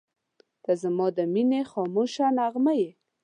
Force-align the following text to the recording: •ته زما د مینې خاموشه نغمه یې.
•ته 0.63 0.71
زما 0.81 1.07
د 1.17 1.19
مینې 1.33 1.61
خاموشه 1.71 2.25
نغمه 2.37 2.73
یې. 2.81 2.91